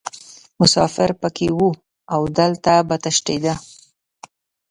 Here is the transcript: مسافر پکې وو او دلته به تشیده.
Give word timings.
مسافر 0.59 1.09
پکې 1.21 1.47
وو 1.55 1.69
او 2.13 2.21
دلته 2.37 2.73
به 2.87 2.95
تشیده. 3.03 3.53